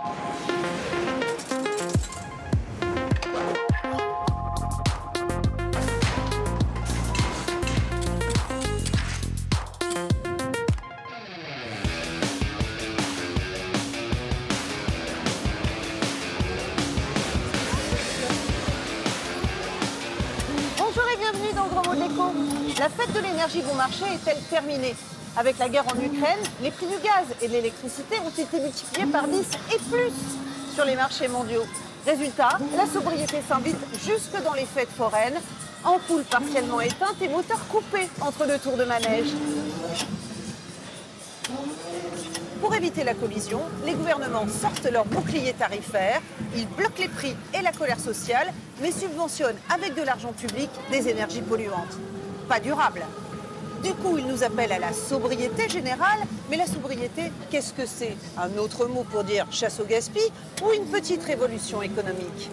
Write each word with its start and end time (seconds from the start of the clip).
Bonjour 0.00 0.12
et 21.12 21.16
bienvenue 21.16 21.52
dans 21.56 21.66
Grand 21.66 21.82
Mot. 21.82 21.94
La 22.78 22.88
fête 22.88 23.12
de 23.12 23.18
l'énergie 23.20 23.62
bon 23.62 23.74
marché 23.74 24.04
est-elle 24.04 24.40
terminée? 24.48 24.94
Avec 25.38 25.56
la 25.58 25.68
guerre 25.68 25.84
en 25.86 25.96
Ukraine, 26.00 26.40
les 26.60 26.72
prix 26.72 26.86
du 26.86 26.96
gaz 26.96 27.24
et 27.40 27.46
de 27.46 27.52
l'électricité 27.52 28.16
ont 28.26 28.28
été 28.28 28.60
multipliés 28.60 29.06
par 29.06 29.28
10 29.28 29.38
et 29.72 29.78
plus 29.88 30.74
sur 30.74 30.84
les 30.84 30.96
marchés 30.96 31.28
mondiaux. 31.28 31.62
Résultat, 32.04 32.58
la 32.76 32.86
sobriété 32.86 33.36
s'invite 33.48 33.76
jusque 34.04 34.42
dans 34.42 34.54
les 34.54 34.64
fêtes 34.64 34.90
foraines, 34.90 35.38
ampoules 35.84 36.24
partiellement 36.24 36.80
éteintes 36.80 37.22
et 37.22 37.28
moteurs 37.28 37.64
coupés 37.68 38.08
entre 38.20 38.48
deux 38.48 38.58
tours 38.58 38.76
de 38.76 38.84
manège. 38.84 39.28
Pour 42.60 42.74
éviter 42.74 43.04
la 43.04 43.14
collision, 43.14 43.60
les 43.86 43.94
gouvernements 43.94 44.48
sortent 44.48 44.90
leur 44.90 45.04
bouclier 45.04 45.52
tarifaire, 45.52 46.20
ils 46.56 46.66
bloquent 46.66 46.98
les 46.98 47.08
prix 47.08 47.36
et 47.54 47.62
la 47.62 47.70
colère 47.70 48.00
sociale, 48.00 48.52
mais 48.82 48.90
subventionnent 48.90 49.58
avec 49.72 49.94
de 49.94 50.02
l'argent 50.02 50.32
public 50.32 50.68
des 50.90 51.08
énergies 51.08 51.42
polluantes. 51.42 51.96
Pas 52.48 52.58
durable. 52.58 53.04
Du 53.82 53.94
coup, 53.94 54.18
ils 54.18 54.26
nous 54.26 54.42
appellent 54.42 54.72
à 54.72 54.78
la 54.78 54.92
sobriété 54.92 55.68
générale, 55.68 56.18
mais 56.50 56.56
la 56.56 56.66
sobriété, 56.66 57.30
qu'est-ce 57.48 57.72
que 57.72 57.86
c'est? 57.86 58.16
Un 58.36 58.58
autre 58.58 58.86
mot 58.88 59.04
pour 59.04 59.22
dire 59.22 59.46
chasse 59.52 59.78
au 59.78 59.84
gaspille 59.84 60.32
ou 60.62 60.72
une 60.72 60.86
petite 60.86 61.22
révolution 61.22 61.80
économique? 61.80 62.50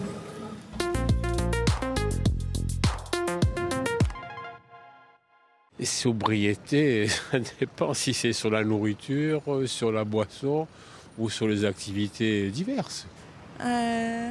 Et 5.80 5.84
sobriété, 5.84 7.08
ça 7.30 7.38
dépend 7.58 7.92
si 7.92 8.14
c'est 8.14 8.32
sur 8.32 8.50
la 8.50 8.62
nourriture, 8.62 9.42
euh, 9.48 9.66
sur 9.66 9.90
la 9.90 10.04
boisson 10.04 10.68
ou 11.18 11.28
sur 11.28 11.48
les 11.48 11.64
activités 11.64 12.50
diverses. 12.50 13.06
Euh, 13.60 14.30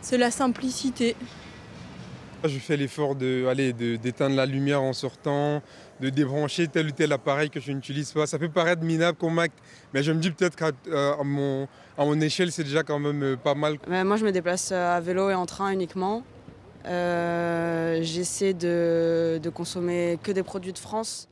c'est 0.00 0.18
la 0.18 0.30
simplicité. 0.30 1.16
Je 2.48 2.58
fais 2.58 2.76
l'effort 2.76 3.14
de, 3.14 3.46
allez, 3.46 3.72
de- 3.72 3.96
d'éteindre 3.96 4.36
la 4.36 4.46
lumière 4.46 4.82
en 4.82 4.92
sortant, 4.92 5.62
de 6.00 6.10
débrancher 6.10 6.68
tel 6.68 6.86
ou 6.86 6.90
tel 6.90 7.12
appareil 7.12 7.50
que 7.50 7.60
je 7.60 7.72
n'utilise 7.72 8.12
pas. 8.12 8.26
Ça 8.26 8.38
peut 8.38 8.48
paraître 8.48 8.82
minable 8.82 9.18
comme 9.18 9.38
acte, 9.38 9.58
mais 9.94 10.02
je 10.02 10.12
me 10.12 10.18
dis 10.20 10.30
peut-être 10.30 10.56
qu'à 10.56 10.70
euh, 10.88 11.14
à 11.18 11.24
mon, 11.24 11.68
à 11.98 12.04
mon 12.04 12.20
échelle, 12.20 12.52
c'est 12.52 12.64
déjà 12.64 12.82
quand 12.82 12.98
même 12.98 13.22
euh, 13.22 13.36
pas 13.36 13.54
mal. 13.54 13.78
Euh, 13.90 14.04
moi, 14.04 14.16
je 14.16 14.24
me 14.24 14.32
déplace 14.32 14.72
à 14.72 15.00
vélo 15.00 15.30
et 15.30 15.34
en 15.34 15.46
train 15.46 15.70
uniquement. 15.70 16.22
Euh, 16.86 17.98
J'essaie 18.02 18.52
de, 18.54 19.40
de 19.42 19.50
consommer 19.50 20.18
que 20.22 20.30
des 20.32 20.42
produits 20.42 20.72
de 20.72 20.78
France. 20.78 21.28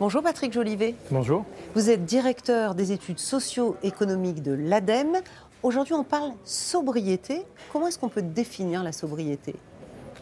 Bonjour 0.00 0.22
Patrick 0.22 0.52
Jolivet. 0.52 0.94
Bonjour. 1.10 1.44
Vous 1.74 1.90
êtes 1.90 2.04
directeur 2.04 2.74
des 2.74 2.92
études 2.92 3.18
socio-économiques 3.18 4.42
de 4.42 4.52
l'ADEME. 4.52 5.16
Aujourd'hui, 5.62 5.94
on 5.94 6.02
parle 6.02 6.32
sobriété. 6.44 7.46
Comment 7.72 7.86
est-ce 7.86 7.96
qu'on 7.96 8.08
peut 8.08 8.22
définir 8.22 8.82
la 8.82 8.90
sobriété? 8.90 9.54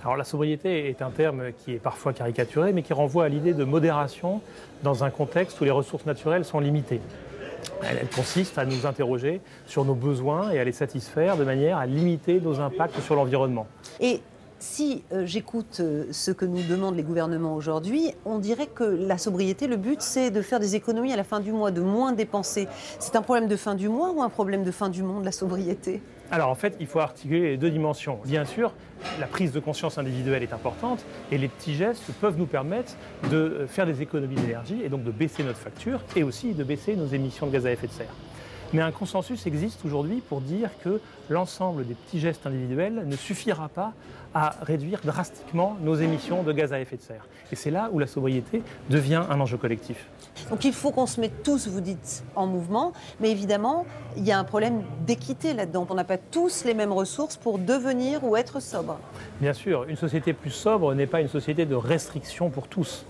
Alors 0.03 0.17
la 0.17 0.25
sobriété 0.25 0.91
est 0.91 1.01
un 1.01 1.09
terme 1.09 1.53
qui 1.53 1.73
est 1.73 1.79
parfois 1.79 2.13
caricaturé, 2.13 2.75
mais 2.75 2.83
qui 2.83 2.93
renvoie 2.93 3.25
à 3.25 3.29
l'idée 3.31 3.55
de 3.55 3.65
modération 3.65 4.43
dans 4.83 5.03
un 5.03 5.09
contexte 5.09 5.59
où 5.61 5.65
les 5.65 5.71
ressources 5.71 6.05
naturelles 6.05 6.45
sont 6.45 6.61
limitées. 6.61 7.01
Elle, 7.83 8.07
consiste 8.09 8.59
à 8.59 8.67
nous 8.67 8.85
interroger 8.85 9.41
sur 9.67 9.87
nos 9.87 9.95
besoins 9.95 10.51
et 10.51 10.59
à 10.59 10.65
les 10.65 10.73
satisfaire 10.73 11.39
de 11.39 11.45
manière 11.45 11.79
à 11.79 11.87
limiter 11.87 12.39
nos 12.39 12.61
impacts 12.61 13.01
sur 13.01 13.15
l'environnement. 13.15 13.67
Et 13.99 14.21
si 14.61 15.03
euh, 15.13 15.27
j'écoute 15.27 15.79
euh, 15.81 16.05
ce 16.13 16.31
que 16.31 16.45
nous 16.45 16.63
demandent 16.63 16.97
les 16.97 17.03
gouvernements 17.03 17.55
aujourd'hui, 17.55 18.13
on 18.25 18.39
dirait 18.39 18.67
que 18.67 18.85
la 18.85 19.19
sobriété, 19.19 19.67
le 19.67 19.77
but, 19.77 20.01
c'est 20.03 20.31
de 20.31 20.43
faire 20.43 20.61
des 20.61 20.77
économies 20.77 21.13
à 21.13 21.17
la 21.17 21.25
fin 21.25 21.41
du 21.41 21.51
mois, 21.51 21.71
de 21.71 21.81
moins 21.81 22.13
dépenser. 22.13 22.69
C'est 22.99 23.17
un 23.17 23.23
problème 23.23 23.49
de 23.49 23.57
fin 23.57 23.75
du 23.75 23.89
mois 23.89 24.13
ou 24.13 24.23
un 24.23 24.29
problème 24.29 24.63
de 24.63 24.71
fin 24.71 24.89
du 24.89 25.03
monde, 25.03 25.25
la 25.25 25.33
sobriété? 25.33 26.03
Alors 26.31 26.49
en 26.49 26.55
fait, 26.55 26.77
il 26.79 26.87
faut 26.87 27.01
articuler 27.01 27.51
les 27.51 27.57
deux 27.57 27.71
dimensions. 27.71 28.21
Bien 28.25 28.45
sûr, 28.45 28.73
la 29.19 29.27
prise 29.27 29.51
de 29.51 29.59
conscience 29.59 29.99
individuelle 29.99 30.43
est 30.43 30.53
importante 30.53 31.05
et 31.33 31.39
les 31.39 31.49
petits 31.49 31.75
gestes 31.75 32.05
peuvent 32.21 32.39
nous 32.39 32.47
permettre 32.47 32.93
de 33.31 33.37
euh, 33.37 33.67
faire 33.67 33.87
des 33.87 34.03
économies 34.03 34.37
d'énergie 34.37 34.81
et 34.85 34.89
donc 34.89 35.03
de 35.03 35.11
baisser 35.11 35.43
notre 35.43 35.59
facture 35.59 36.01
et 36.15 36.23
aussi 36.23 36.55
de 36.55 36.63
baisser 36.63 36.95
nos 36.95 37.07
émissions 37.07 37.47
de 37.47 37.53
gaz 37.53 37.67
à 37.67 37.73
effet 37.73 37.89
de 37.89 37.93
serre. 37.93 38.15
Mais 38.73 38.83
un 38.83 38.93
consensus 38.93 39.47
existe 39.47 39.85
aujourd'hui 39.85 40.23
pour 40.29 40.41
dire 40.41 40.71
que 40.85 41.01
l'ensemble 41.29 41.87
des 41.87 41.95
petits 41.95 42.21
gestes 42.21 42.47
individuels 42.47 43.03
ne 43.05 43.17
suffira 43.17 43.69
pas 43.69 43.93
à 44.33 44.55
réduire 44.63 45.01
drastiquement 45.05 45.77
nos 45.83 45.97
émissions 45.97 46.45
de 46.45 46.53
gaz 46.53 46.73
à 46.73 46.79
effet 46.79 46.97
de 46.97 47.03
serre. 47.03 47.27
Et 47.51 47.57
c'est 47.57 47.73
là 47.73 47.91
où 47.93 47.99
la 47.99 48.07
sobriété 48.07 48.63
devient 48.89 49.25
un 49.29 49.41
enjeu 49.41 49.57
collectif. 49.57 50.07
Donc 50.51 50.65
il 50.65 50.73
faut 50.73 50.93
qu'on 50.93 51.07
se 51.07 51.21
mette 51.21 51.43
tous, 51.43 51.67
vous 51.67 51.81
dites, 51.81 52.23
en 52.37 52.47
mouvement, 52.47 52.93
mais 53.19 53.31
évidemment, 53.31 53.87
il 54.17 54.25
y 54.25 54.31
a 54.31 54.39
un 54.39 54.45
problème 54.45 54.83
d'équité 55.05 55.53
là-dedans. 55.53 55.85
On 55.91 55.95
n'a 55.95 56.05
pas 56.05 56.19
tous 56.19 56.65
les 56.65 56.75
mêmes 56.75 56.93
ressources 56.93 57.37
pour 57.37 57.59
devenir 57.59 58.23
ou 58.23 58.37
être 58.37 58.61
sobre. 58.61 58.99
Bien 59.41 59.53
sûr, 59.53 59.85
une 59.89 59.97
société 59.97 60.33
plus 60.33 60.51
sobre 60.51 60.95
n'est 60.95 61.09
pas 61.09 61.21
une 61.21 61.29
société 61.29 61.67
de 61.67 61.75
restriction 61.75 62.51
pour 62.51 62.69
tous. 62.69 63.05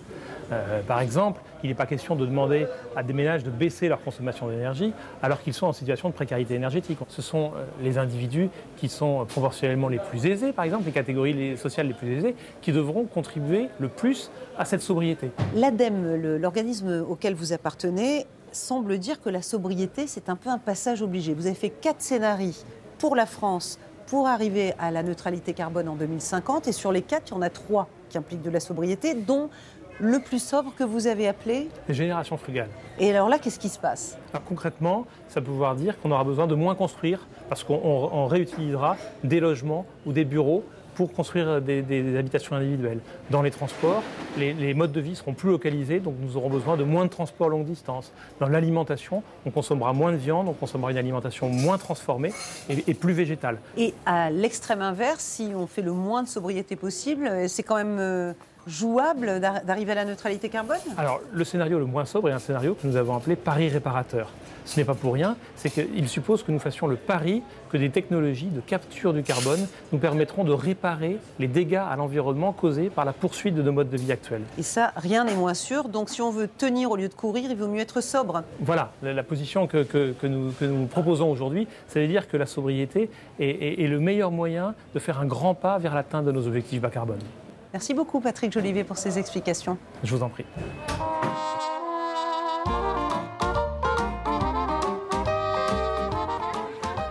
Euh, 0.52 0.80
par 0.82 1.00
exemple, 1.00 1.40
il 1.62 1.68
n'est 1.68 1.74
pas 1.74 1.86
question 1.86 2.16
de 2.16 2.26
demander 2.26 2.66
à 2.96 3.02
des 3.02 3.12
ménages 3.12 3.44
de 3.44 3.50
baisser 3.50 3.88
leur 3.88 4.02
consommation 4.02 4.48
d'énergie 4.48 4.92
alors 5.22 5.40
qu'ils 5.42 5.54
sont 5.54 5.66
en 5.66 5.72
situation 5.72 6.08
de 6.08 6.14
précarité 6.14 6.54
énergétique. 6.54 6.98
Ce 7.08 7.22
sont 7.22 7.52
euh, 7.56 7.64
les 7.82 7.98
individus 7.98 8.48
qui 8.76 8.88
sont 8.88 9.24
proportionnellement 9.26 9.88
les 9.88 9.98
plus 9.98 10.26
aisés, 10.26 10.52
par 10.52 10.64
exemple, 10.64 10.84
les 10.86 10.92
catégories 10.92 11.32
les- 11.32 11.56
sociales 11.56 11.86
les 11.86 11.94
plus 11.94 12.12
aisées, 12.16 12.34
qui 12.62 12.72
devront 12.72 13.04
contribuer 13.04 13.68
le 13.78 13.88
plus 13.88 14.30
à 14.58 14.64
cette 14.64 14.82
sobriété. 14.82 15.30
L'ADEME, 15.54 16.36
l'organisme 16.38 17.04
auquel 17.08 17.34
vous 17.34 17.52
appartenez, 17.52 18.26
semble 18.52 18.98
dire 18.98 19.20
que 19.20 19.28
la 19.30 19.42
sobriété, 19.42 20.06
c'est 20.08 20.28
un 20.28 20.36
peu 20.36 20.50
un 20.50 20.58
passage 20.58 21.02
obligé. 21.02 21.34
Vous 21.34 21.46
avez 21.46 21.54
fait 21.54 21.70
quatre 21.70 22.00
scénarios 22.02 22.64
pour 22.98 23.14
la 23.14 23.26
France 23.26 23.78
pour 24.06 24.26
arriver 24.26 24.74
à 24.80 24.90
la 24.90 25.04
neutralité 25.04 25.52
carbone 25.52 25.88
en 25.88 25.94
2050, 25.94 26.66
et 26.66 26.72
sur 26.72 26.90
les 26.90 27.02
quatre, 27.02 27.28
il 27.28 27.34
y 27.34 27.36
en 27.36 27.42
a 27.42 27.50
trois 27.50 27.86
qui 28.08 28.18
impliquent 28.18 28.42
de 28.42 28.50
la 28.50 28.58
sobriété, 28.58 29.14
dont 29.14 29.48
le 30.00 30.18
plus 30.18 30.42
sobre 30.42 30.74
que 30.74 30.84
vous 30.84 31.06
avez 31.06 31.28
appelé. 31.28 31.68
Les 31.88 31.94
générations 31.94 32.36
frugales. 32.36 32.68
Et 32.98 33.10
alors 33.10 33.28
là, 33.28 33.38
qu'est-ce 33.38 33.58
qui 33.58 33.68
se 33.68 33.78
passe? 33.78 34.16
Alors, 34.32 34.44
concrètement, 34.44 35.06
ça 35.28 35.40
peut 35.40 35.50
vouloir 35.50 35.74
dire 35.76 35.98
qu'on 36.00 36.10
aura 36.10 36.24
besoin 36.24 36.46
de 36.46 36.54
moins 36.54 36.74
construire 36.74 37.26
parce 37.48 37.64
qu'on 37.64 37.80
on- 37.82 38.10
on 38.12 38.26
réutilisera 38.26 38.96
des 39.24 39.40
logements 39.40 39.86
ou 40.06 40.12
des 40.12 40.24
bureaux 40.24 40.64
pour 40.94 41.12
construire 41.14 41.62
des, 41.62 41.80
des- 41.82 42.02
des 42.02 42.18
habitations 42.18 42.56
individuelles. 42.56 42.98
Dans 43.30 43.40
les 43.42 43.50
transports, 43.50 44.02
les, 44.36 44.52
les 44.52 44.74
modes 44.74 44.92
de 44.92 45.00
vie 45.00 45.16
seront 45.16 45.32
plus 45.32 45.48
localisés, 45.50 45.98
donc 46.00 46.14
nous 46.20 46.36
aurons 46.36 46.50
besoin 46.50 46.76
de 46.76 46.84
moins 46.84 47.04
de 47.04 47.10
transports 47.10 47.48
longue 47.48 47.64
distance. 47.64 48.12
Dans 48.38 48.48
l'alimentation, 48.48 49.22
on 49.46 49.50
consommera 49.50 49.92
moins 49.92 50.12
de 50.12 50.16
viande, 50.18 50.48
on 50.48 50.52
consommera 50.52 50.90
une 50.90 50.98
alimentation 50.98 51.48
moins 51.48 51.78
transformée 51.78 52.32
et, 52.68 52.84
et 52.88 52.94
plus 52.94 53.12
végétale. 53.14 53.58
Et 53.78 53.94
à 54.04 54.30
l'extrême 54.30 54.82
inverse, 54.82 55.22
si 55.22 55.52
on 55.54 55.66
fait 55.66 55.82
le 55.82 55.92
moins 55.92 56.22
de 56.22 56.28
sobriété 56.28 56.76
possible, 56.76 57.26
euh, 57.26 57.48
c'est 57.48 57.62
quand 57.62 57.76
même 57.76 57.96
euh, 57.98 58.32
jouable 58.66 59.40
d'ar- 59.40 59.62
d'arriver 59.64 59.92
à 59.92 59.96
la 59.96 60.04
neutralité 60.04 60.48
carbone? 60.48 60.76
Alors, 60.98 61.20
le 61.32 61.44
scénario 61.44 61.78
le 61.78 61.86
moins 61.86 62.04
sobre 62.04 62.28
est 62.28 62.32
un 62.32 62.38
scénario 62.38 62.74
que 62.74 62.86
nous 62.86 62.96
avons 62.96 63.16
appelé 63.16 63.36
pari 63.36 63.68
réparateur. 63.68 64.30
Ce 64.66 64.78
n'est 64.78 64.84
pas 64.84 64.94
pour 64.94 65.14
rien, 65.14 65.36
c'est 65.56 65.70
qu'il 65.70 66.08
suppose 66.08 66.42
que 66.42 66.52
nous 66.52 66.58
fassions 66.60 66.86
le 66.86 66.96
pari 66.96 67.42
que 67.70 67.76
des 67.76 67.90
technologies 67.90 68.46
de 68.46 68.60
capture 68.60 69.12
du 69.12 69.22
carbone 69.22 69.66
nous 69.90 69.98
permettront 69.98 70.44
de 70.44 70.52
réparer 70.52 71.18
les 71.38 71.48
dégâts 71.48 71.80
à 71.90 71.96
l'environnement 71.96 72.52
causés 72.52 72.90
par 72.90 73.04
la 73.04 73.12
poursuite 73.12 73.54
de 73.54 73.62
nos 73.62 73.72
modes 73.72 73.88
de 73.90 73.96
vie 73.96 74.12
actuels. 74.12 74.42
Et 74.58 74.62
ça, 74.62 74.92
rien 74.96 75.24
n'est 75.24 75.34
moins 75.34 75.54
sûr. 75.54 75.88
Donc 75.88 76.08
si 76.10 76.20
on 76.22 76.30
veut 76.30 76.46
tenir 76.46 76.90
au 76.90 76.96
lieu 76.96 77.08
de 77.08 77.14
courir, 77.14 77.50
il 77.50 77.56
vaut 77.56 77.68
mieux 77.68 77.80
être 77.80 78.00
sobre. 78.00 78.42
Voilà, 78.60 78.92
la, 79.02 79.12
la 79.14 79.22
position 79.22 79.66
que, 79.66 79.82
que- 79.82 80.12
que 80.12 80.26
nous, 80.26 80.52
que 80.52 80.64
nous 80.66 80.86
proposons 80.86 81.30
aujourd'hui, 81.30 81.66
c'est 81.88 82.02
de 82.02 82.06
dire 82.06 82.28
que 82.28 82.36
la 82.36 82.46
sobriété 82.46 83.10
est, 83.40 83.44
est- 83.48 83.82
est 83.82 83.88
le 83.88 83.98
meilleur 83.98 84.30
moyen 84.30 84.74
de 84.94 84.98
faire 85.00 85.18
un 85.20 85.26
grand 85.26 85.54
pas 85.54 85.78
vers 85.78 85.94
l'atteinte 85.94 86.26
de 86.26 86.32
nos 86.32 86.46
objectifs 86.46 86.80
bas 86.80 86.90
carbone. 86.90 87.18
Merci 87.72 87.94
beaucoup 87.94 88.20
Patrick 88.20 88.52
Jolivet 88.52 88.84
pour 88.84 88.98
ces 88.98 89.18
explications. 89.18 89.78
Je 90.02 90.14
vous 90.14 90.22
en 90.22 90.28
prie. 90.28 90.44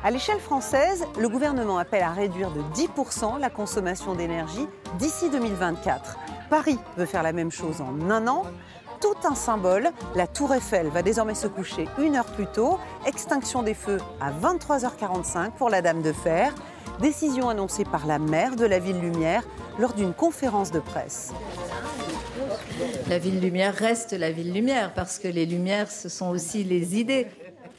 À 0.04 0.12
l'échelle 0.12 0.40
française, 0.40 1.06
le 1.20 1.30
gouvernement 1.30 1.78
appelle 1.78 2.04
à 2.04 2.12
réduire 2.12 2.52
de 2.52 2.62
10% 2.74 3.40
la 3.40 3.50
consommation 3.50 4.16
d'énergie 4.16 4.66
d'ici 4.98 5.30
2024. 5.30 6.18
Paris 6.50 6.80
veut 6.98 7.06
faire 7.06 7.22
la 7.22 7.32
même 7.32 7.52
chose 7.52 7.80
en 7.80 8.10
un 8.10 8.28
an. 8.28 8.44
Tout 9.02 9.16
un 9.24 9.36
symbole, 9.36 9.92
la 10.16 10.28
tour 10.28 10.54
Eiffel 10.54 10.88
va 10.88 11.02
désormais 11.02 11.34
se 11.34 11.48
coucher 11.48 11.88
une 12.00 12.18
heure 12.18 12.26
plus 12.26 12.48
tôt. 12.48 12.78
Extinction 13.06 13.64
des 13.64 13.74
feux 13.74 14.00
à 14.20 14.32
23h45 14.32 15.52
pour 15.52 15.70
la 15.70 15.82
Dame 15.82 16.02
de 16.02 16.12
Fer. 16.12 16.54
Décision 17.00 17.48
annoncée 17.48 17.86
par 17.86 18.06
la 18.06 18.20
maire 18.20 18.58
de 18.58 18.66
la 18.66 18.80
Ville 18.80 19.00
Lumière 19.00 19.44
lors 19.80 19.94
d'une 19.94 20.14
conférence 20.14 20.72
de 20.72 20.80
presse. 20.80 21.32
la 23.08 23.20
ville 23.20 23.40
lumière 23.40 23.74
reste 23.74 24.12
la 24.12 24.32
ville 24.32 24.52
lumière 24.54 24.94
parce 24.94 25.18
que 25.18 25.30
les 25.30 25.46
lumières, 25.46 25.90
ce 25.90 26.10
sont 26.10 26.30
aussi 26.30 26.66
les 26.66 27.00
idées. 27.00 27.28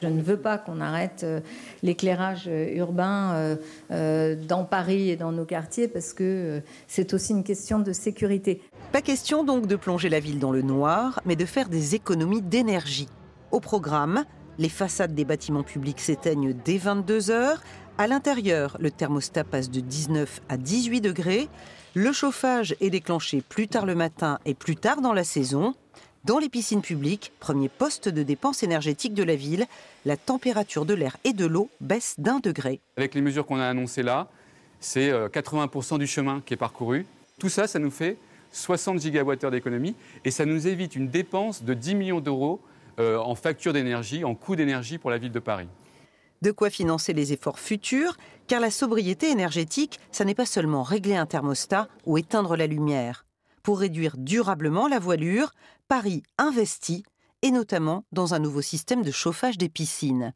Je 0.03 0.09
ne 0.09 0.23
veux 0.23 0.39
pas 0.39 0.57
qu'on 0.57 0.81
arrête 0.81 1.23
euh, 1.25 1.41
l'éclairage 1.83 2.45
euh, 2.47 2.75
urbain 2.77 3.57
euh, 3.91 4.37
dans 4.49 4.65
Paris 4.65 5.11
et 5.11 5.17
dans 5.17 5.33
nos 5.33 5.45
quartiers 5.45 5.89
parce 5.89 6.15
que 6.15 6.63
c'est 6.87 7.13
aussi 7.13 7.33
une 7.33 7.45
question 7.45 7.79
de 7.79 7.93
sécurité. 7.93 8.63
Pas 8.93 9.03
question 9.03 9.45
donc 9.45 9.67
de 9.67 9.77
plonger 9.77 10.09
la 10.09 10.21
ville 10.21 10.39
dans 10.39 10.53
le 10.53 10.63
noir, 10.63 11.21
mais 11.27 11.37
de 11.37 11.45
faire 11.45 11.69
des 11.69 11.95
économies 11.95 12.43
d'énergie. 12.43 13.09
Au 13.51 13.61
programme, 13.61 14.25
les 14.59 14.69
façades 14.69 15.15
des 15.15 15.25
bâtiments 15.25 15.63
publics 15.63 16.01
s'éteignent 16.01 16.55
dès 16.65 16.79
22 16.79 17.31
heures. 17.31 17.63
À 17.99 18.07
l'intérieur, 18.07 18.77
le 18.81 18.91
thermostat 18.91 19.45
passe 19.45 19.71
de 19.71 19.81
19 19.81 20.41
à 20.49 20.57
18 20.57 21.01
degrés. 21.01 21.49
Le 21.95 22.13
chauffage 22.13 22.75
est 22.81 22.91
déclenché 22.91 23.43
plus 23.43 23.69
tard 23.69 23.85
le 23.85 23.95
matin 23.95 24.39
et 24.47 24.55
plus 24.55 24.77
tard 24.77 25.01
dans 25.01 25.13
la 25.13 25.25
saison. 25.25 25.75
Dans 26.25 26.39
les 26.39 26.51
piscines 26.51 26.83
publiques, 26.83 27.33
premier 27.41 27.71
poste 27.71 28.11
de 28.11 28.23
dépense 28.23 28.63
énergétique 28.63 29.15
de 29.15 29.23
la 29.23 29.37
ville, 29.37 29.67
la 30.05 30.19
température 30.19 30.85
de 30.85 30.93
l'air 30.93 31.17
et 31.25 31.33
de 31.33 31.47
l'eau 31.47 31.71
baisse 31.81 32.15
d'un 32.19 32.41
degré. 32.41 32.81
Avec 32.99 33.15
les 33.15 33.23
mesures 33.23 33.47
qu'on 33.47 33.59
a 33.59 33.67
annoncées 33.67 34.03
là, 34.03 34.29
c'est 34.81 35.11
80% 35.11 35.95
euh, 35.95 35.99
du 35.99 36.07
chemin 36.07 36.43
qui 36.45 36.53
est 36.53 36.59
parcouru. 36.59 37.07
Tout 37.39 37.49
ça, 37.49 37.67
ça 37.67 37.79
nous 37.79 37.91
fait 37.91 38.19
60 38.53 39.01
gigawattheures 39.01 39.51
d'économie 39.51 39.95
et 40.27 40.31
ça 40.31 40.45
nous 40.45 40.67
évite 40.67 40.95
une 40.95 41.09
dépense 41.09 41.63
de 41.63 41.73
10 41.73 41.95
millions 41.95 42.21
d'euros 42.21 42.61
euh, 42.99 43.17
en 43.17 43.35
facture 43.35 43.73
d'énergie, 43.73 44.23
en 44.23 44.35
coût 44.35 44.57
d'énergie 44.57 44.99
pour 44.99 45.11
la 45.11 45.17
ville 45.17 45.33
de 45.33 45.39
Paris. 45.39 45.69
De 46.43 46.51
quoi 46.51 46.69
financer 46.69 47.15
les 47.15 47.33
efforts 47.33 47.59
futurs, 47.59 48.19
car 48.47 48.61
la 48.61 48.71
sobriété 48.71 49.31
énergétique, 49.31 49.99
ça 50.13 50.27
n'est 50.27 50.35
pas 50.35 50.47
seulement 50.47 50.83
régler 50.83 51.17
un 51.17 51.27
thermostat 51.27 51.89
ou 52.05 52.19
éteindre 52.19 52.57
la 52.57 52.67
lumière. 52.67 53.25
Pour 53.63 53.81
réduire 53.81 54.17
durablement 54.17 54.89
la 54.89 54.99
voilure, 54.99 55.53
Paris 55.87 56.23
investit, 56.39 57.05
et 57.43 57.51
notamment 57.51 58.05
dans 58.13 58.35
un 58.35 58.39
nouveau 58.39 58.63
système 58.63 59.03
de 59.03 59.11
chauffage 59.11 59.59
des 59.59 59.69
piscines. 59.69 60.33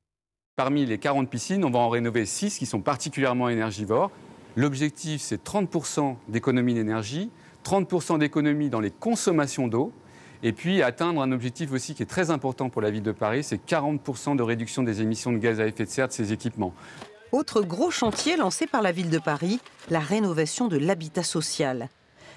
Parmi 0.56 0.87
les 0.87 0.99
40 0.99 1.29
piscines, 1.29 1.65
on 1.65 1.71
va 1.71 1.79
en 1.79 1.88
rénover 1.88 2.26
6 2.26 2.59
qui 2.59 2.67
sont 2.67 2.81
particulièrement 2.81 3.49
énergivores. 3.49 4.11
L'objectif, 4.56 5.21
c'est 5.21 5.43
30% 5.43 6.17
d'économie 6.29 6.75
d'énergie, 6.75 7.31
30% 7.65 8.19
d'économie 8.19 8.71
dans 8.71 8.81
les 8.81 8.91
consommations 8.91 9.69
d'eau, 9.69 9.93
et 10.43 10.53
puis 10.53 10.82
atteindre 10.82 11.23
un 11.23 11.32
objectif 11.32 11.73
aussi 11.73 11.94
qui 11.94 12.03
est 12.03 12.06
très 12.06 12.31
important 12.31 12.69
pour 12.69 12.82
la 12.82 12.91
ville 12.91 13.03
de 13.03 13.12
Paris, 13.12 13.43
c'est 13.43 13.65
40% 13.67 14.37
de 14.37 14.43
réduction 14.43 14.82
des 14.82 15.00
émissions 15.00 15.32
de 15.32 15.38
gaz 15.38 15.61
à 15.61 15.67
effet 15.67 15.85
de 15.85 15.91
serre 15.91 16.09
de 16.09 16.12
ces 16.12 16.32
équipements. 16.32 16.75
Autre 17.32 17.62
gros 17.62 17.91
chantier 17.91 18.37
lancé 18.37 18.67
par 18.67 18.82
la 18.82 18.93
ville 18.93 19.11
de 19.11 19.19
Paris, 19.19 19.59
la 19.91 20.00
rénovation 20.00 20.69
de 20.69 20.76
l'habitat 20.76 21.25
social. 21.25 21.88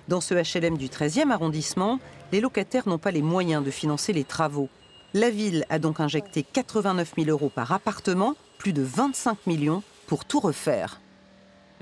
Dans 0.07 0.21
ce 0.21 0.33
HLM 0.33 0.77
du 0.77 0.87
13e 0.87 1.31
arrondissement, 1.31 1.99
les 2.31 2.39
locataires 2.39 2.87
n'ont 2.87 2.97
pas 2.97 3.11
les 3.11 3.21
moyens 3.21 3.61
de 3.61 3.71
financer 3.71 4.13
les 4.13 4.23
travaux. 4.23 4.69
La 5.13 5.29
ville 5.29 5.65
a 5.69 5.79
donc 5.79 5.99
injecté 5.99 6.43
89 6.43 7.13
000 7.17 7.29
euros 7.29 7.51
par 7.53 7.73
appartement, 7.73 8.35
plus 8.57 8.71
de 8.71 8.81
25 8.81 9.45
millions 9.47 9.83
pour 10.07 10.23
tout 10.23 10.39
refaire. 10.39 11.01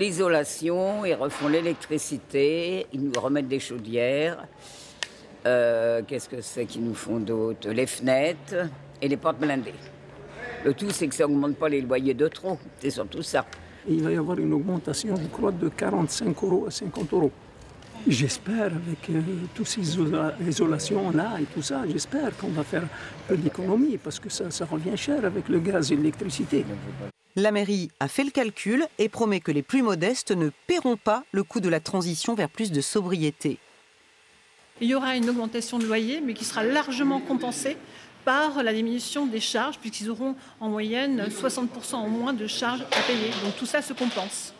L'isolation, 0.00 1.04
ils 1.04 1.14
refont 1.14 1.46
l'électricité, 1.46 2.88
ils 2.92 3.00
nous 3.00 3.20
remettent 3.20 3.46
des 3.46 3.60
chaudières. 3.60 4.44
Euh, 5.46 6.02
qu'est-ce 6.04 6.28
que 6.28 6.40
c'est 6.40 6.66
qu'ils 6.66 6.84
nous 6.84 6.94
font 6.94 7.20
d'autre? 7.20 7.70
Les 7.70 7.86
fenêtres 7.86 8.68
et 9.00 9.06
les 9.06 9.16
portes 9.16 9.38
blindées. 9.38 9.72
Le 10.64 10.74
tout, 10.74 10.90
c'est 10.90 11.06
que 11.06 11.14
ça 11.14 11.28
n'augmente 11.28 11.56
pas 11.56 11.68
les 11.68 11.80
loyers 11.80 12.14
de 12.14 12.26
trop. 12.26 12.58
C'est 12.80 12.90
surtout 12.90 13.22
ça. 13.22 13.46
Il 13.88 14.02
va 14.02 14.10
y 14.10 14.16
avoir 14.16 14.36
une 14.36 14.52
augmentation, 14.52 15.14
je 15.14 15.28
crois, 15.28 15.52
de 15.52 15.68
45 15.68 16.42
euros 16.42 16.64
à 16.66 16.72
50 16.72 17.12
euros. 17.12 17.30
J'espère, 18.08 18.66
avec 18.66 19.10
euh, 19.10 19.20
toutes 19.54 19.66
ces 19.66 19.80
isolations-là 19.80 21.38
et 21.40 21.44
tout 21.46 21.62
ça, 21.62 21.82
j'espère 21.90 22.36
qu'on 22.36 22.48
va 22.48 22.62
faire 22.62 22.84
un 22.84 22.88
peu 23.28 23.36
d'économie 23.36 23.98
parce 23.98 24.20
que 24.20 24.28
ça, 24.28 24.48
ça 24.52 24.64
revient 24.64 24.96
cher 24.96 25.24
avec 25.24 25.48
le 25.48 25.58
gaz 25.58 25.90
et 25.90 25.96
l'électricité. 25.96 26.64
La 27.34 27.50
mairie 27.50 27.90
a 27.98 28.06
fait 28.06 28.22
le 28.22 28.30
calcul 28.30 28.86
et 28.98 29.08
promet 29.08 29.40
que 29.40 29.50
les 29.50 29.62
plus 29.62 29.82
modestes 29.82 30.30
ne 30.30 30.50
paieront 30.68 30.96
pas 30.96 31.24
le 31.32 31.42
coût 31.42 31.58
de 31.58 31.68
la 31.68 31.80
transition 31.80 32.34
vers 32.34 32.48
plus 32.48 32.70
de 32.70 32.80
sobriété. 32.80 33.58
Il 34.80 34.88
y 34.88 34.94
aura 34.94 35.16
une 35.16 35.28
augmentation 35.28 35.78
de 35.78 35.84
loyer, 35.84 36.20
mais 36.20 36.34
qui 36.34 36.44
sera 36.44 36.62
largement 36.62 37.20
compensée 37.20 37.76
par 38.24 38.62
la 38.62 38.72
diminution 38.72 39.26
des 39.26 39.40
charges, 39.40 39.78
puisqu'ils 39.78 40.10
auront 40.10 40.36
en 40.60 40.68
moyenne 40.68 41.26
60% 41.28 41.94
en 41.94 42.08
moins 42.08 42.34
de 42.34 42.46
charges 42.46 42.82
à 42.82 43.00
payer. 43.02 43.30
Donc 43.44 43.56
tout 43.58 43.66
ça 43.66 43.82
se 43.82 43.92
compense. 43.92 44.54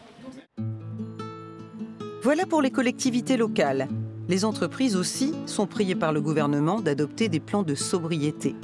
Voilà 2.26 2.44
pour 2.44 2.60
les 2.60 2.72
collectivités 2.72 3.36
locales. 3.36 3.86
Les 4.28 4.44
entreprises 4.44 4.96
aussi 4.96 5.32
sont 5.46 5.68
priées 5.68 5.94
par 5.94 6.12
le 6.12 6.20
gouvernement 6.20 6.80
d'adopter 6.80 7.28
des 7.28 7.38
plans 7.38 7.62
de 7.62 7.76
sobriété. 7.76 8.56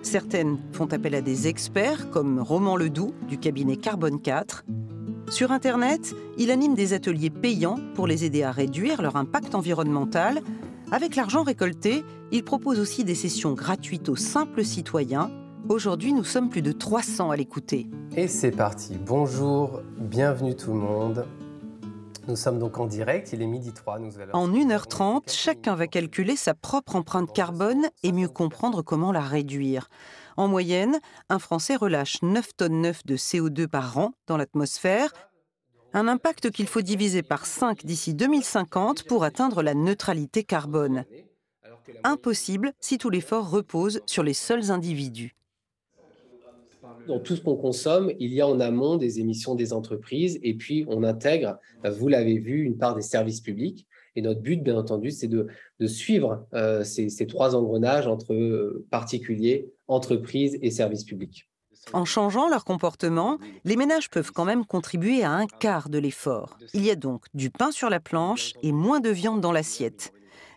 Certaines 0.00 0.56
font 0.72 0.86
appel 0.86 1.14
à 1.14 1.20
des 1.20 1.46
experts 1.46 2.08
comme 2.08 2.40
Roman 2.40 2.74
Ledoux 2.74 3.12
du 3.28 3.36
cabinet 3.36 3.76
Carbone 3.76 4.18
4. 4.18 4.64
Sur 5.28 5.52
Internet, 5.52 6.14
il 6.38 6.50
anime 6.50 6.74
des 6.74 6.94
ateliers 6.94 7.28
payants 7.28 7.78
pour 7.94 8.06
les 8.06 8.24
aider 8.24 8.44
à 8.44 8.50
réduire 8.50 9.02
leur 9.02 9.16
impact 9.16 9.54
environnemental. 9.54 10.40
Avec 10.90 11.14
l'argent 11.14 11.42
récolté, 11.42 12.04
il 12.30 12.44
propose 12.44 12.80
aussi 12.80 13.04
des 13.04 13.14
sessions 13.14 13.52
gratuites 13.52 14.08
aux 14.08 14.16
simples 14.16 14.64
citoyens. 14.64 15.30
Aujourd'hui, 15.68 16.14
nous 16.14 16.24
sommes 16.24 16.48
plus 16.48 16.62
de 16.62 16.72
300 16.72 17.30
à 17.30 17.36
l'écouter. 17.36 17.90
Et 18.16 18.26
c'est 18.26 18.52
parti. 18.52 18.96
Bonjour, 19.04 19.82
bienvenue 19.98 20.56
tout 20.56 20.72
le 20.72 20.80
monde. 20.80 21.26
Nous 22.28 22.36
sommes 22.36 22.58
donc 22.58 22.78
en 22.78 22.86
direct, 22.86 23.32
il 23.32 23.42
est 23.42 23.46
midi 23.46 23.72
3. 23.72 23.98
Nous 23.98 24.20
allons... 24.20 24.32
En 24.32 24.48
1h30, 24.48 25.32
chacun 25.32 25.74
va 25.74 25.86
calculer 25.88 26.36
sa 26.36 26.54
propre 26.54 26.94
empreinte 26.96 27.32
carbone 27.32 27.88
et 28.02 28.12
mieux 28.12 28.28
comprendre 28.28 28.82
comment 28.82 29.10
la 29.10 29.20
réduire. 29.20 29.88
En 30.36 30.46
moyenne, 30.46 31.00
un 31.28 31.38
Français 31.38 31.74
relâche 31.74 32.22
9 32.22 32.56
tonnes 32.56 32.80
9 32.80 33.04
de 33.06 33.16
CO2 33.16 33.66
par 33.66 33.98
an 33.98 34.12
dans 34.26 34.36
l'atmosphère, 34.36 35.12
un 35.92 36.08
impact 36.08 36.50
qu'il 36.50 36.68
faut 36.68 36.80
diviser 36.80 37.22
par 37.22 37.44
5 37.44 37.84
d'ici 37.84 38.14
2050 38.14 39.04
pour 39.04 39.24
atteindre 39.24 39.62
la 39.62 39.74
neutralité 39.74 40.44
carbone. 40.44 41.04
Impossible 42.04 42.72
si 42.80 42.98
tout 42.98 43.10
l'effort 43.10 43.50
repose 43.50 44.00
sur 44.06 44.22
les 44.22 44.34
seuls 44.34 44.70
individus 44.70 45.34
dans 47.06 47.18
tout 47.18 47.36
ce 47.36 47.40
qu'on 47.40 47.56
consomme, 47.56 48.12
il 48.18 48.32
y 48.32 48.40
a 48.40 48.46
en 48.46 48.60
amont 48.60 48.96
des 48.96 49.20
émissions 49.20 49.54
des 49.54 49.72
entreprises 49.72 50.38
et 50.42 50.54
puis 50.54 50.84
on 50.88 51.02
intègre, 51.02 51.58
vous 51.84 52.08
l'avez 52.08 52.38
vu, 52.38 52.62
une 52.62 52.78
part 52.78 52.94
des 52.94 53.02
services 53.02 53.40
publics. 53.40 53.86
Et 54.14 54.22
notre 54.22 54.40
but, 54.40 54.62
bien 54.62 54.76
entendu, 54.76 55.10
c'est 55.10 55.28
de, 55.28 55.46
suivre 55.86 56.46
euh, 56.54 56.84
ces, 56.84 57.08
ces, 57.08 57.26
trois 57.26 57.56
engrenages 57.56 58.06
entre 58.06 58.34
euh, 58.34 58.86
particuliers, 58.90 59.72
entreprises 59.88 60.58
et 60.60 60.70
services 60.70 61.04
publics. 61.04 61.48
En 61.92 62.04
changeant 62.04 62.48
leur 62.48 62.64
comportement, 62.64 63.38
les 63.64 63.76
ménages 63.76 64.08
peuvent 64.08 64.30
quand 64.32 64.44
même 64.44 64.64
contribuer 64.64 65.24
à 65.24 65.32
un 65.32 65.46
quart 65.46 65.88
de 65.88 65.98
l'effort. 65.98 66.58
Il 66.74 66.84
y 66.84 66.90
a 66.90 66.94
donc 66.94 67.24
du 67.34 67.50
pain 67.50 67.72
sur 67.72 67.90
la 67.90 68.00
planche 68.00 68.52
et 68.62 68.70
moins 68.70 69.00
de 69.00 69.10
viande 69.10 69.40
dans 69.40 69.52
l'assiette. 69.52 70.12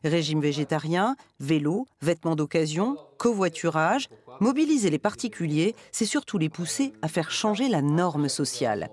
Régime 0.06 0.40
végétarien, 0.40 1.16
vélo, 1.40 1.86
vêtements 2.02 2.36
d'occasion, 2.36 2.96
covoiturage, 3.18 4.08
Mobiliser 4.42 4.90
les 4.90 5.00
particuliers, 5.00 5.76
c'est 5.92 6.06
surtout 6.06 6.38
les 6.38 6.50
pousser 6.50 6.94
à 7.02 7.08
faire 7.08 7.32
changer 7.32 7.70
la 7.70 7.82
norme 7.82 8.28
sociale. 8.28 8.90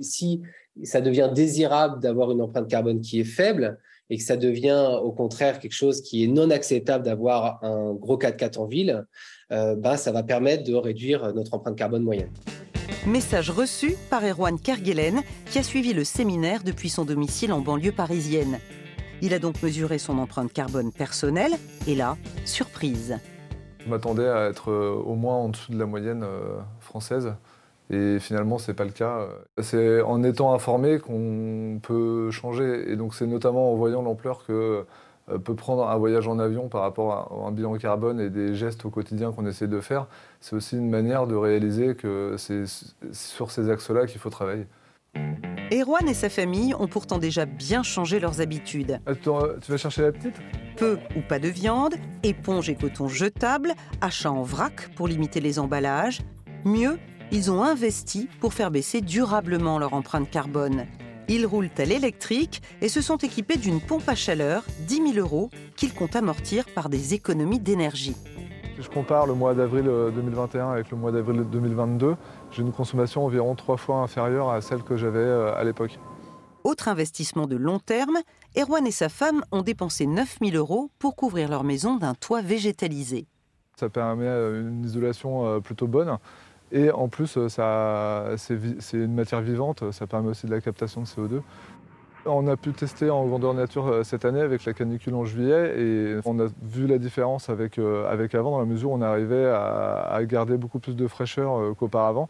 Si 0.00 0.42
ça 0.82 1.00
devient 1.00 1.30
désirable 1.34 2.00
d'avoir 2.00 2.30
une 2.30 2.40
empreinte 2.40 2.68
carbone 2.68 3.00
qui 3.00 3.20
est 3.20 3.24
faible 3.24 3.78
et 4.10 4.16
que 4.16 4.22
ça 4.22 4.36
devient 4.36 4.98
au 5.02 5.12
contraire 5.12 5.58
quelque 5.58 5.74
chose 5.74 6.00
qui 6.00 6.24
est 6.24 6.28
non 6.28 6.50
acceptable 6.50 7.04
d'avoir 7.04 7.62
un 7.62 7.92
gros 7.94 8.16
4x4 8.16 8.58
en 8.58 8.66
ville, 8.66 9.04
euh, 9.52 9.74
ben, 9.74 9.96
ça 9.96 10.12
va 10.12 10.22
permettre 10.22 10.64
de 10.64 10.74
réduire 10.74 11.34
notre 11.34 11.54
empreinte 11.54 11.76
carbone 11.76 12.02
moyenne. 12.02 12.30
Message 13.06 13.50
reçu 13.50 13.96
par 14.08 14.24
Erwan 14.24 14.58
Kerguelen, 14.58 15.22
qui 15.50 15.58
a 15.58 15.62
suivi 15.62 15.92
le 15.92 16.04
séminaire 16.04 16.62
depuis 16.64 16.88
son 16.88 17.04
domicile 17.04 17.52
en 17.52 17.60
banlieue 17.60 17.92
parisienne. 17.92 18.58
Il 19.20 19.34
a 19.34 19.40
donc 19.40 19.60
mesuré 19.64 19.98
son 19.98 20.18
empreinte 20.18 20.52
carbone 20.52 20.92
personnelle 20.92 21.52
et 21.88 21.96
là, 21.96 22.16
surprise. 22.44 23.18
Je 23.84 23.90
m'attendais 23.90 24.28
à 24.28 24.48
être 24.48 24.70
euh, 24.70 24.90
au 24.90 25.16
moins 25.16 25.34
en 25.34 25.48
dessous 25.48 25.72
de 25.72 25.78
la 25.78 25.86
moyenne 25.86 26.22
euh, 26.22 26.58
française. 26.78 27.34
Et 27.90 28.18
finalement, 28.20 28.58
ce 28.58 28.70
n'est 28.70 28.76
pas 28.76 28.84
le 28.84 28.90
cas. 28.90 29.26
C'est 29.60 30.02
en 30.02 30.22
étant 30.22 30.52
informé 30.52 30.98
qu'on 30.98 31.80
peut 31.82 32.30
changer. 32.30 32.92
Et 32.92 32.96
donc, 32.96 33.14
c'est 33.14 33.26
notamment 33.26 33.72
en 33.72 33.76
voyant 33.76 34.02
l'ampleur 34.02 34.44
que 34.46 34.84
euh, 35.30 35.38
peut 35.38 35.56
prendre 35.56 35.88
un 35.88 35.96
voyage 35.96 36.28
en 36.28 36.38
avion 36.38 36.68
par 36.68 36.82
rapport 36.82 37.12
à 37.12 37.48
un 37.48 37.50
bilan 37.50 37.74
carbone 37.76 38.20
et 38.20 38.30
des 38.30 38.54
gestes 38.54 38.84
au 38.84 38.90
quotidien 38.90 39.32
qu'on 39.32 39.46
essaie 39.46 39.66
de 39.66 39.80
faire. 39.80 40.06
C'est 40.40 40.54
aussi 40.54 40.76
une 40.76 40.90
manière 40.90 41.26
de 41.26 41.34
réaliser 41.34 41.96
que 41.96 42.36
c'est 42.36 42.64
sur 43.12 43.50
ces 43.50 43.68
axes-là 43.68 44.06
qu'il 44.06 44.20
faut 44.20 44.30
travailler. 44.30 44.66
Erwan 45.70 46.08
et 46.08 46.14
sa 46.14 46.30
famille 46.30 46.74
ont 46.74 46.88
pourtant 46.88 47.18
déjà 47.18 47.44
bien 47.44 47.82
changé 47.82 48.20
leurs 48.20 48.40
habitudes. 48.40 49.00
Attends, 49.06 49.40
tu 49.62 49.70
vas 49.70 49.76
chercher 49.76 50.02
la 50.02 50.12
petite? 50.12 50.36
Peu 50.76 50.98
ou 51.14 51.20
pas 51.20 51.38
de 51.38 51.48
viande, 51.48 51.94
éponge 52.22 52.70
et 52.70 52.74
coton 52.74 53.06
jetables, 53.08 53.74
achats 54.00 54.30
en 54.30 54.42
vrac 54.42 54.88
pour 54.94 55.08
limiter 55.08 55.40
les 55.40 55.58
emballages. 55.58 56.20
Mieux, 56.64 56.98
ils 57.32 57.50
ont 57.50 57.62
investi 57.62 58.28
pour 58.40 58.54
faire 58.54 58.70
baisser 58.70 59.02
durablement 59.02 59.78
leur 59.78 59.92
empreinte 59.92 60.30
carbone. 60.30 60.86
Ils 61.28 61.44
roulent 61.44 61.68
à 61.76 61.84
l'électrique 61.84 62.62
et 62.80 62.88
se 62.88 63.02
sont 63.02 63.18
équipés 63.18 63.58
d'une 63.58 63.82
pompe 63.82 64.08
à 64.08 64.14
chaleur, 64.14 64.64
10 64.86 65.12
000 65.12 65.18
euros, 65.18 65.50
qu'ils 65.76 65.92
comptent 65.92 66.16
amortir 66.16 66.64
par 66.74 66.88
des 66.88 67.12
économies 67.12 67.60
d'énergie. 67.60 68.16
Si 68.78 68.84
je 68.84 68.90
compare 68.90 69.26
le 69.26 69.34
mois 69.34 69.54
d'avril 69.54 69.86
2021 70.14 70.70
avec 70.70 70.92
le 70.92 70.96
mois 70.96 71.10
d'avril 71.10 71.44
2022, 71.50 72.14
j'ai 72.52 72.62
une 72.62 72.70
consommation 72.70 73.24
environ 73.24 73.56
trois 73.56 73.76
fois 73.76 73.96
inférieure 73.96 74.50
à 74.50 74.60
celle 74.60 74.84
que 74.84 74.96
j'avais 74.96 75.18
euh, 75.18 75.52
à 75.52 75.64
l'époque. 75.64 75.98
Autre 76.62 76.86
investissement 76.86 77.48
de 77.48 77.56
long 77.56 77.80
terme, 77.80 78.18
Erwan 78.56 78.86
et 78.86 78.92
sa 78.92 79.08
femme 79.08 79.42
ont 79.50 79.62
dépensé 79.62 80.06
9 80.06 80.38
000 80.40 80.56
euros 80.56 80.92
pour 81.00 81.16
couvrir 81.16 81.48
leur 81.48 81.64
maison 81.64 81.96
d'un 81.96 82.14
toit 82.14 82.40
végétalisé. 82.40 83.26
Ça 83.74 83.88
permet 83.88 84.26
euh, 84.26 84.60
une 84.60 84.84
isolation 84.84 85.44
euh, 85.44 85.58
plutôt 85.58 85.88
bonne. 85.88 86.16
Et 86.70 86.92
en 86.92 87.08
plus, 87.08 87.36
c'est 87.48 88.96
une 88.96 89.14
matière 89.14 89.40
vivante, 89.40 89.90
ça 89.90 90.06
permet 90.06 90.28
aussi 90.28 90.46
de 90.46 90.52
la 90.52 90.60
captation 90.60 91.00
de 91.00 91.06
CO2. 91.06 91.40
On 92.28 92.46
a 92.46 92.56
pu 92.56 92.72
tester 92.72 93.10
en 93.10 93.26
grandeur 93.26 93.54
nature 93.54 94.04
cette 94.04 94.24
année 94.24 94.40
avec 94.40 94.64
la 94.64 94.74
canicule 94.74 95.14
en 95.14 95.24
juillet 95.24 95.74
et 95.78 96.20
on 96.24 96.38
a 96.38 96.46
vu 96.62 96.86
la 96.86 96.98
différence 96.98 97.48
avec, 97.48 97.78
avec 97.78 98.34
avant 98.34 98.50
dans 98.50 98.58
la 98.58 98.66
mesure 98.66 98.90
où 98.90 98.94
on 98.94 99.02
arrivait 99.02 99.46
à, 99.46 100.02
à 100.10 100.24
garder 100.24 100.56
beaucoup 100.56 100.78
plus 100.78 100.94
de 100.94 101.08
fraîcheur 101.08 101.74
qu'auparavant. 101.76 102.28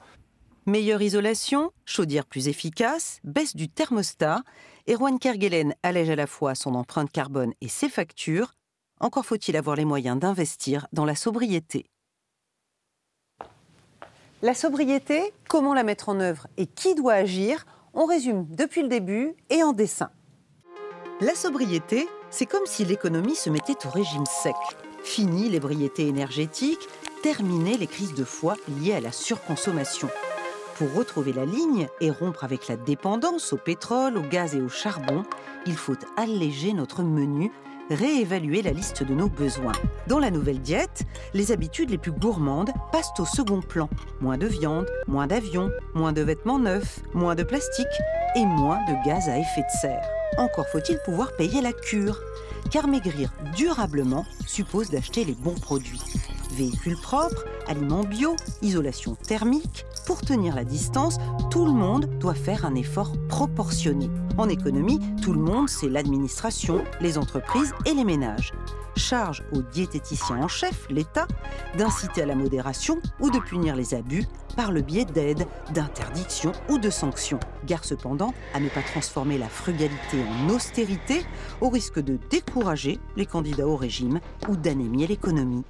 Meilleure 0.66 1.02
isolation, 1.02 1.72
chaudière 1.84 2.26
plus 2.26 2.46
efficace, 2.46 3.20
baisse 3.24 3.56
du 3.56 3.68
thermostat, 3.68 4.42
Erwan 4.88 5.18
Kerguelen 5.18 5.74
allège 5.82 6.10
à 6.10 6.16
la 6.16 6.26
fois 6.26 6.54
son 6.54 6.74
empreinte 6.74 7.10
carbone 7.10 7.52
et 7.60 7.68
ses 7.68 7.88
factures. 7.88 8.52
Encore 9.00 9.24
faut-il 9.24 9.56
avoir 9.56 9.76
les 9.76 9.84
moyens 9.84 10.18
d'investir 10.18 10.86
dans 10.92 11.04
la 11.04 11.14
sobriété. 11.14 11.86
La 14.42 14.54
sobriété, 14.54 15.32
comment 15.48 15.74
la 15.74 15.82
mettre 15.82 16.10
en 16.10 16.20
œuvre 16.20 16.46
et 16.58 16.66
qui 16.66 16.94
doit 16.94 17.14
agir 17.14 17.64
On 17.94 18.04
résume 18.04 18.46
depuis 18.50 18.82
le 18.82 18.88
début 18.88 19.34
et 19.50 19.62
en 19.62 19.72
dessin. 19.72 20.10
La 21.20 21.34
sobriété, 21.34 22.08
c'est 22.30 22.46
comme 22.46 22.66
si 22.66 22.84
l'économie 22.84 23.34
se 23.34 23.50
mettait 23.50 23.86
au 23.86 23.90
régime 23.90 24.26
sec. 24.26 24.54
Fini 25.02 25.48
l'ébriété 25.48 26.06
énergétique, 26.06 26.88
terminer 27.22 27.76
les 27.76 27.86
crises 27.86 28.14
de 28.14 28.24
foie 28.24 28.56
liées 28.80 28.94
à 28.94 29.00
la 29.00 29.12
surconsommation. 29.12 30.08
Pour 30.76 30.94
retrouver 30.94 31.32
la 31.32 31.44
ligne 31.44 31.88
et 32.00 32.10
rompre 32.10 32.44
avec 32.44 32.68
la 32.68 32.76
dépendance 32.76 33.52
au 33.52 33.56
pétrole, 33.56 34.16
au 34.16 34.22
gaz 34.22 34.54
et 34.54 34.60
au 34.60 34.68
charbon, 34.68 35.24
il 35.66 35.76
faut 35.76 35.96
alléger 36.16 36.72
notre 36.72 37.02
menu, 37.02 37.50
réévaluer 37.90 38.62
la 38.62 38.72
liste 38.72 39.02
de 39.02 39.14
nos 39.14 39.28
besoins. 39.28 39.72
Dans 40.06 40.18
la 40.18 40.30
nouvelle 40.30 40.60
diète, 40.60 41.04
les 41.34 41.52
habitudes 41.52 41.90
les 41.90 41.98
plus 41.98 42.12
gourmandes 42.12 42.70
passent 42.92 43.12
au 43.18 43.24
second 43.24 43.60
plan. 43.60 43.88
Moins 44.20 44.38
de 44.38 44.46
viande, 44.46 44.86
moins 45.06 45.26
d'avions, 45.26 45.70
moins 45.94 46.12
de 46.12 46.22
vêtements 46.22 46.58
neufs, 46.58 47.00
moins 47.14 47.34
de 47.34 47.42
plastique 47.42 47.86
et 48.36 48.44
moins 48.44 48.78
de 48.86 49.06
gaz 49.06 49.28
à 49.28 49.38
effet 49.38 49.62
de 49.62 49.78
serre. 49.80 50.06
Encore 50.36 50.68
faut-il 50.68 50.98
pouvoir 51.04 51.34
payer 51.36 51.60
la 51.60 51.72
cure, 51.72 52.20
car 52.70 52.86
maigrir 52.86 53.32
durablement 53.56 54.24
suppose 54.46 54.90
d'acheter 54.90 55.24
les 55.24 55.34
bons 55.34 55.58
produits. 55.58 56.02
Véhicules 56.52 57.00
propres, 57.02 57.44
aliments 57.68 58.04
bio, 58.04 58.34
isolation 58.62 59.14
thermique, 59.14 59.84
pour 60.06 60.20
tenir 60.22 60.54
la 60.56 60.64
distance, 60.64 61.18
tout 61.50 61.64
le 61.64 61.72
monde 61.72 62.06
doit 62.18 62.34
faire 62.34 62.64
un 62.64 62.74
effort 62.74 63.12
proportionné. 63.28 64.10
En 64.38 64.48
économie, 64.48 65.00
tout 65.22 65.32
le 65.32 65.40
monde, 65.40 65.68
c'est 65.68 65.88
l'administration, 65.88 66.82
les 67.00 67.18
entreprises 67.18 67.74
et 67.86 67.94
les 67.94 68.04
ménages. 68.04 68.52
Charge 68.96 69.44
aux 69.52 69.62
diététiciens 69.62 70.42
en 70.42 70.48
chef, 70.48 70.86
l'État, 70.90 71.28
d'inciter 71.76 72.22
à 72.22 72.26
la 72.26 72.34
modération 72.34 72.98
ou 73.20 73.30
de 73.30 73.38
punir 73.38 73.76
les 73.76 73.94
abus 73.94 74.24
par 74.56 74.72
le 74.72 74.80
biais 74.80 75.04
d'aides, 75.04 75.46
d'interdictions 75.72 76.52
ou 76.68 76.78
de 76.78 76.90
sanctions. 76.90 77.38
Gare 77.64 77.84
cependant 77.84 78.34
à 78.54 78.60
ne 78.60 78.68
pas 78.68 78.82
transformer 78.82 79.38
la 79.38 79.48
frugalité 79.48 80.18
en 80.24 80.48
austérité 80.52 81.24
au 81.60 81.68
risque 81.68 82.00
de 82.00 82.18
décourager 82.30 82.98
les 83.16 83.26
candidats 83.26 83.68
au 83.68 83.76
régime 83.76 84.20
ou 84.48 84.56
d'anémier 84.56 85.06
l'économie. 85.06 85.64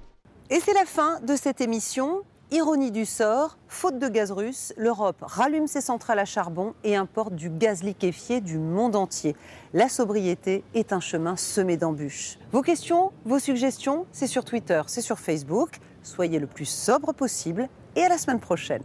Et 0.50 0.60
c'est 0.60 0.72
la 0.72 0.86
fin 0.86 1.20
de 1.20 1.36
cette 1.36 1.60
émission. 1.60 2.22
Ironie 2.50 2.90
du 2.90 3.04
sort, 3.04 3.58
faute 3.68 3.98
de 3.98 4.08
gaz 4.08 4.30
russe, 4.30 4.72
l'Europe 4.78 5.18
rallume 5.20 5.66
ses 5.66 5.82
centrales 5.82 6.18
à 6.18 6.24
charbon 6.24 6.72
et 6.84 6.96
importe 6.96 7.34
du 7.34 7.50
gaz 7.50 7.82
liquéfié 7.82 8.40
du 8.40 8.56
monde 8.56 8.96
entier. 8.96 9.36
La 9.74 9.90
sobriété 9.90 10.64
est 10.72 10.94
un 10.94 11.00
chemin 11.00 11.36
semé 11.36 11.76
d'embûches. 11.76 12.38
Vos 12.50 12.62
questions, 12.62 13.12
vos 13.26 13.38
suggestions, 13.38 14.06
c'est 14.10 14.26
sur 14.26 14.46
Twitter, 14.46 14.80
c'est 14.86 15.02
sur 15.02 15.18
Facebook. 15.18 15.80
Soyez 16.02 16.38
le 16.38 16.46
plus 16.46 16.64
sobre 16.64 17.12
possible 17.12 17.68
et 17.94 18.02
à 18.02 18.08
la 18.08 18.16
semaine 18.16 18.40
prochaine. 18.40 18.82